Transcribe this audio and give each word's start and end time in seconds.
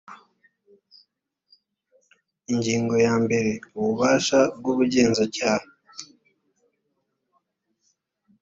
ingingo 2.51 2.95
ya 3.05 3.13
mbere 3.23 3.51
ububasha 3.77 4.39
bw’ubugenzacyaha 4.57 5.67